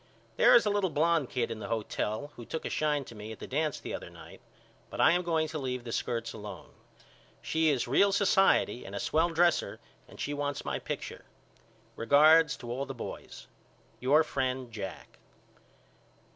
There 0.35 0.55
is 0.55 0.65
a 0.65 0.71
little 0.71 0.89
blonde 0.89 1.29
kid 1.29 1.51
in 1.51 1.59
the 1.59 1.67
hotel 1.67 2.19
here 2.21 2.27
who 2.35 2.43
took 2.45 2.65
a 2.65 2.71
shine 2.71 3.03
to 3.05 3.13
me 3.13 3.31
at 3.31 3.37
the 3.37 3.45
dance 3.45 3.79
the 3.79 3.93
other 3.93 4.09
night 4.09 4.41
but 4.89 4.99
I 4.99 5.11
am 5.11 5.21
going 5.21 5.47
to 5.49 5.59
leave 5.59 5.83
the 5.83 5.91
skirts 5.91 6.33
alone. 6.33 6.71
She 7.39 7.69
is 7.69 7.87
real 7.87 8.11
society 8.11 8.83
and 8.83 8.95
a 8.95 8.99
swell 8.99 9.29
dresser 9.29 9.79
and 10.07 10.19
she 10.19 10.33
wants 10.33 10.65
my 10.65 10.79
picture. 10.79 11.25
Regards 11.95 12.57
to 12.57 12.71
all 12.71 12.87
the 12.87 12.95
boys. 12.95 13.45
Your 13.99 14.23
friend, 14.23 14.71
JACK. 14.71 15.19